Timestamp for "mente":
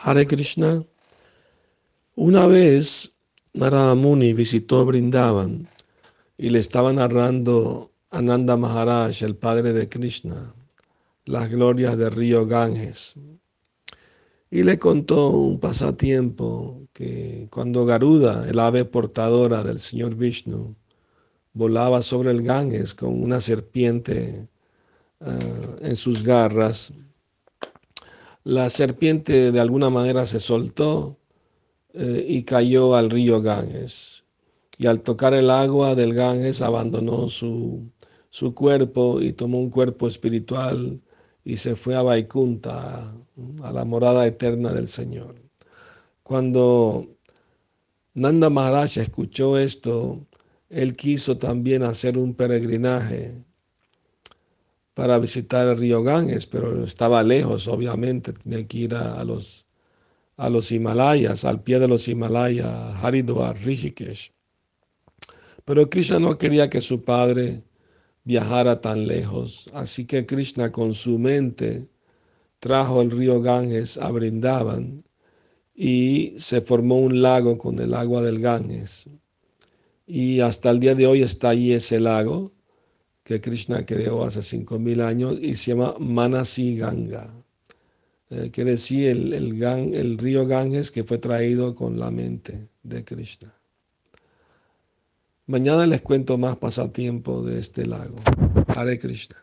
71.20-71.88, 92.10-92.70